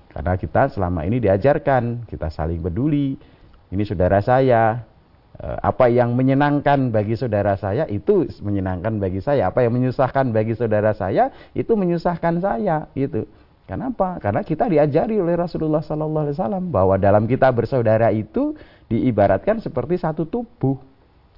[0.09, 3.17] Karena kita selama ini diajarkan kita saling peduli.
[3.65, 4.94] Ini saudara saya, Eh,
[5.39, 9.51] apa yang menyenangkan bagi saudara saya itu menyenangkan bagi saya.
[9.51, 13.27] Apa yang menyusahkan bagi saudara saya itu menyusahkan saya gitu.
[13.65, 14.21] Kenapa?
[14.21, 18.53] Karena kita diajari oleh Rasulullah Sallallahu Alaihi Wasallam bahwa dalam kita bersaudara itu
[18.87, 20.77] diibaratkan seperti satu tubuh.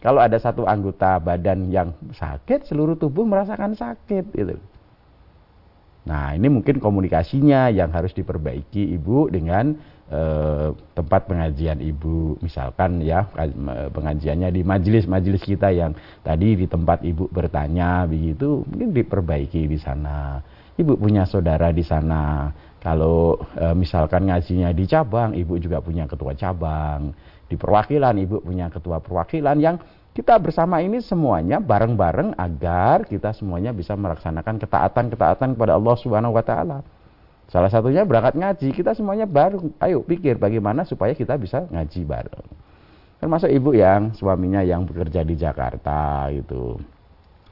[0.04, 4.60] Kalau ada satu anggota badan yang sakit seluruh tubuh merasakan sakit gitu.
[6.08, 9.76] Nah ini mungkin komunikasinya yang harus diperbaiki ibu dengan
[10.12, 12.36] eh, tempat pengajian ibu.
[12.43, 13.28] Misalkan ya
[13.91, 20.41] pengajiannya di majelis-majelis kita yang tadi di tempat ibu bertanya begitu mungkin diperbaiki di sana.
[20.78, 22.54] Ibu punya saudara di sana.
[22.78, 27.10] Kalau e, misalkan ngajinya di cabang ibu juga punya ketua cabang.
[27.50, 29.76] Di perwakilan ibu punya ketua perwakilan yang
[30.13, 36.41] kita bersama ini semuanya bareng-bareng agar kita semuanya bisa melaksanakan ketaatan-ketaatan kepada Allah Subhanahu wa
[36.41, 36.82] taala.
[37.48, 39.72] Salah satunya berangkat ngaji, kita semuanya baru.
[39.80, 42.48] Ayo pikir bagaimana supaya kita bisa ngaji bareng.
[43.24, 46.78] Termasuk ibu yang suaminya yang bekerja di Jakarta gitu.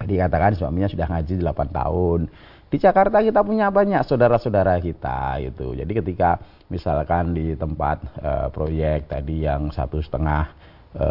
[0.04, 2.20] Dikatakan suaminya sudah ngaji 8 tahun.
[2.68, 5.72] Di Jakarta kita punya banyak saudara-saudara kita gitu.
[5.74, 10.52] Jadi ketika misalkan di tempat e, proyek tadi yang satu setengah
[10.92, 11.08] e,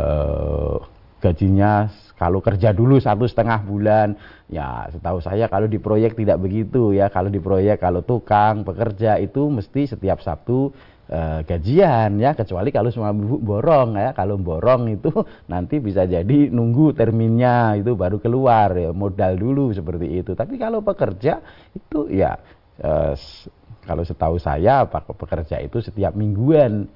[1.24, 4.14] gajinya kalau kerja dulu satu setengah bulan
[4.46, 7.10] ya setahu saya kalau di proyek tidak begitu ya.
[7.10, 10.70] Kalau di proyek kalau tukang pekerja itu mesti setiap Sabtu
[11.10, 12.38] eh, gajian ya.
[12.38, 14.14] Kecuali kalau semua borong ya.
[14.14, 15.10] Kalau borong itu
[15.52, 18.94] nanti bisa jadi nunggu terminnya itu baru keluar ya.
[18.94, 20.38] Modal dulu seperti itu.
[20.38, 21.42] Tapi kalau pekerja
[21.74, 22.38] itu ya
[22.78, 23.14] eh,
[23.82, 26.86] kalau setahu saya pekerja itu setiap mingguan.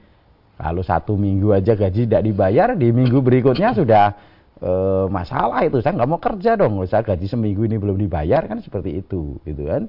[0.58, 4.10] Kalau satu minggu aja gaji tidak dibayar di minggu berikutnya sudah
[4.58, 4.72] e,
[5.08, 6.82] masalah itu saya nggak mau kerja dong.
[6.86, 9.86] Saya gaji seminggu ini belum dibayar kan seperti itu gitu kan.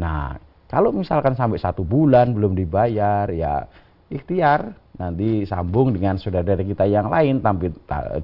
[0.00, 0.36] Nah
[0.68, 3.64] kalau misalkan sampai satu bulan belum dibayar ya
[4.08, 4.88] ikhtiar.
[4.98, 7.70] Nanti sambung dengan saudara kita yang lain tampil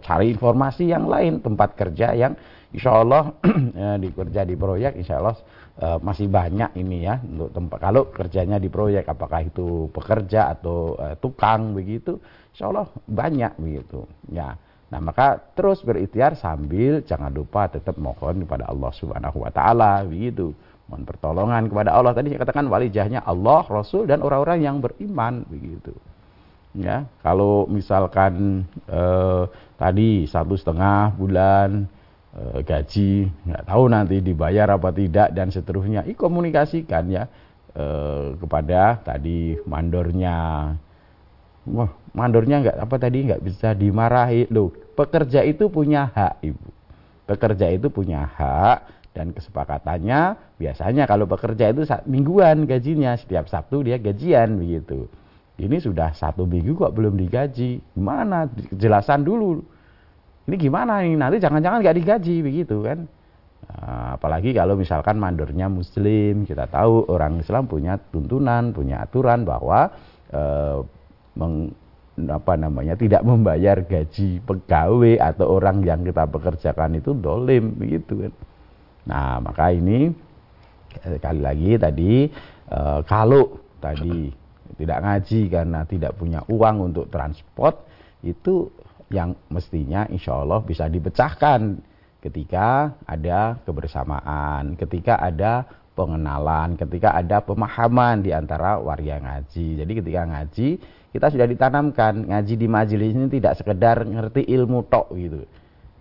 [0.03, 2.35] cari informasi yang lain tempat kerja yang
[2.75, 3.31] insya Allah
[3.79, 5.39] ya, di kerja di proyek insya Allah
[5.79, 10.99] e, masih banyak ini ya untuk tempat kalau kerjanya di proyek apakah itu pekerja atau
[10.99, 12.19] e, tukang begitu
[12.51, 14.03] insya Allah banyak begitu.
[14.35, 14.59] Ya
[14.95, 20.55] Nah, maka terus berikhtiar sambil jangan lupa tetap mohon kepada Allah Subhanahu wa taala begitu.
[20.87, 22.15] Mohon pertolongan kepada Allah.
[22.15, 25.91] Tadi saya katakan walijahnya Allah, Rasul dan orang-orang yang beriman begitu.
[26.79, 29.43] Ya, kalau misalkan eh,
[29.75, 31.91] tadi satu setengah bulan
[32.39, 37.27] eh, gaji nggak tahu nanti dibayar apa tidak dan seterusnya, i ya
[37.75, 40.39] eh, kepada tadi mandornya.
[41.67, 46.69] Wah, mandornya nggak apa tadi nggak bisa dimarahi loh Pekerja itu punya hak, Ibu.
[47.25, 53.97] Pekerja itu punya hak dan kesepakatannya biasanya kalau pekerja itu mingguan gajinya setiap Sabtu dia
[53.97, 55.07] gajian begitu.
[55.55, 57.79] Ini sudah satu minggu kok belum digaji.
[57.95, 58.51] Gimana?
[58.75, 59.63] Jelasan dulu.
[60.51, 61.15] Ini gimana nih?
[61.15, 63.07] Nanti jangan-jangan nggak digaji begitu kan?
[63.65, 69.95] Nah, apalagi kalau misalkan mandornya Muslim, kita tahu orang Islam punya tuntunan, punya aturan bahwa
[70.35, 70.79] eh,
[71.39, 71.73] meng,
[72.15, 78.33] apa namanya tidak membayar gaji pegawai atau orang yang kita pekerjakan itu dolim begitu kan.
[79.11, 80.15] Nah maka ini
[80.95, 82.13] sekali lagi tadi
[82.71, 84.31] e, kalau tadi
[84.79, 87.83] tidak ngaji karena tidak punya uang untuk transport
[88.23, 88.71] itu
[89.11, 91.79] yang mestinya insya Allah bisa dipecahkan
[92.25, 99.85] ketika ada kebersamaan, ketika ada pengenalan, ketika ada pemahaman di antara warga ngaji.
[99.85, 100.69] Jadi ketika ngaji
[101.15, 105.47] kita sudah ditanamkan ngaji di majelis ini tidak sekedar ngerti ilmu tok gitu.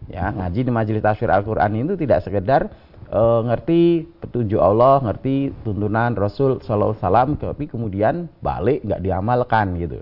[0.09, 2.73] Ya, ngaji di majelis tafsir Al-Qur'an itu tidak sekedar
[3.13, 10.01] uh, ngerti petunjuk Allah, ngerti tuntunan Rasul sallallahu wasallam tapi kemudian balik nggak diamalkan gitu.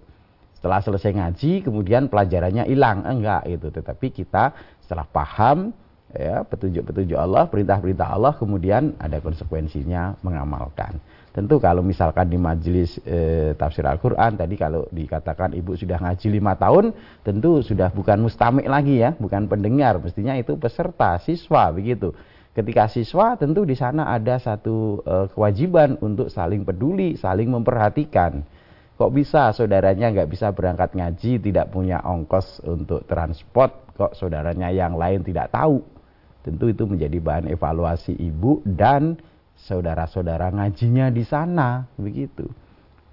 [0.56, 3.68] Setelah selesai ngaji kemudian pelajarannya hilang, enggak gitu.
[3.68, 5.76] Tetapi kita setelah paham
[6.16, 11.04] ya petunjuk-petunjuk Allah, perintah-perintah Allah kemudian ada konsekuensinya mengamalkan.
[11.32, 16.60] Tentu kalau misalkan di majelis e, tafsir Al-Quran tadi kalau dikatakan ibu sudah ngaji lima
[16.60, 16.92] tahun,
[17.24, 22.12] tentu sudah bukan mustamik lagi ya, bukan pendengar, mestinya itu peserta, siswa begitu.
[22.52, 28.44] Ketika siswa tentu di sana ada satu e, kewajiban untuk saling peduli, saling memperhatikan.
[29.00, 35.00] Kok bisa saudaranya nggak bisa berangkat ngaji, tidak punya ongkos untuk transport, kok saudaranya yang
[35.00, 35.80] lain tidak tahu.
[36.44, 39.16] Tentu itu menjadi bahan evaluasi ibu dan
[39.66, 42.50] saudara-saudara ngajinya di sana begitu.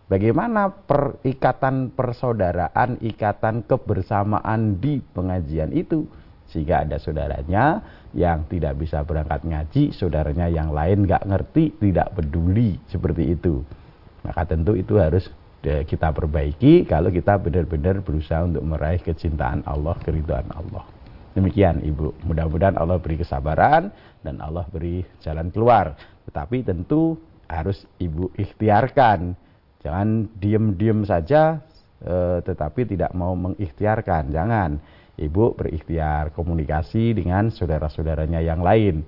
[0.09, 6.09] Bagaimana perikatan persaudaraan, ikatan kebersamaan di pengajian itu
[6.49, 7.85] sehingga ada saudaranya
[8.17, 13.61] yang tidak bisa berangkat ngaji, saudaranya yang lain nggak ngerti, tidak peduli seperti itu.
[14.25, 15.29] Maka tentu itu harus
[15.61, 20.89] kita perbaiki kalau kita benar-benar berusaha untuk meraih kecintaan Allah, keridhaan Allah.
[21.37, 23.93] Demikian Ibu, mudah-mudahan Allah beri kesabaran
[24.25, 25.93] dan Allah beri jalan keluar.
[26.29, 27.17] Tetapi tentu
[27.49, 29.33] harus Ibu ikhtiarkan.
[29.81, 31.65] Jangan diem-diem saja
[32.03, 34.29] e, tetapi tidak mau mengikhtiarkan.
[34.31, 34.71] Jangan.
[35.19, 39.03] Ibu berikhtiar komunikasi dengan saudara-saudaranya yang lain.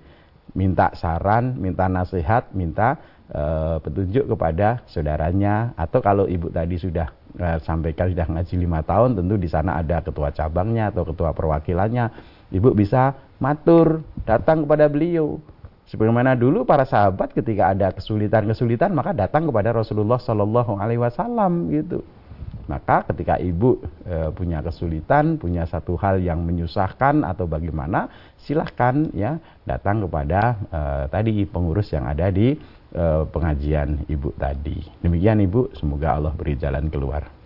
[0.58, 2.98] Minta saran, minta nasihat, minta
[3.30, 3.42] e,
[3.78, 9.38] petunjuk kepada saudaranya atau kalau ibu tadi sudah eh, sampaikan sudah ngaji lima tahun tentu
[9.38, 12.10] di sana ada ketua cabangnya atau ketua perwakilannya
[12.50, 15.38] ibu bisa matur datang kepada beliau
[15.90, 22.06] sebagaimana dulu para sahabat ketika ada kesulitan-kesulitan maka datang kepada Rasulullah Shallallahu Alaihi Wasallam gitu
[22.70, 28.06] maka ketika ibu e, punya kesulitan punya satu hal yang menyusahkan atau bagaimana
[28.38, 30.80] silahkan ya datang kepada e,
[31.10, 32.54] tadi pengurus yang ada di
[32.94, 34.86] e, pengajian ibu tadi.
[35.02, 37.39] Demikian ibu, semoga Allah beri jalan keluar.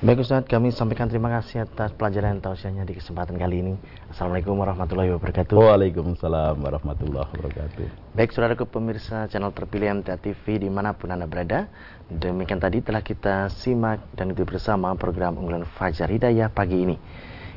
[0.00, 3.74] Baik Ustaz, kami sampaikan terima kasih atas pelajaran tausiahnya di kesempatan kali ini.
[4.08, 5.52] Assalamualaikum warahmatullahi wabarakatuh.
[5.52, 8.16] Waalaikumsalam warahmatullahi wabarakatuh.
[8.16, 11.68] Baik saudaraku pemirsa channel terpilih MTA TV di mana pun Anda berada.
[12.08, 16.96] Demikian tadi telah kita simak dan itu bersama program unggulan Fajar Hidayah pagi ini.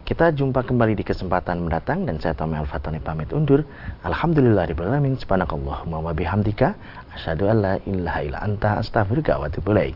[0.04, 3.64] Kita jumpa kembali di kesempatan mendatang dan saya Tommy Al-Fatani pamit undur.
[4.04, 6.76] Alhamdulillah alamin subhanakallahumma wa bihamdika
[7.16, 9.96] asyhadu an la ilaha illa anta astaghfiruka wa atubu ilaik.